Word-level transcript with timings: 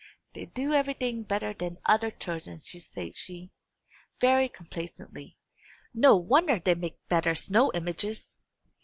"They 0.33 0.47
do 0.47 0.73
everything 0.73 1.21
better 1.21 1.53
than 1.53 1.77
other 1.85 2.09
children," 2.09 2.59
said 2.63 3.15
she, 3.15 3.51
very 4.19 4.49
complacently. 4.49 5.37
"No 5.93 6.15
wonder 6.15 6.57
they 6.57 6.73
make 6.73 7.07
better 7.07 7.35
snow 7.35 7.69
images!" 7.75 8.41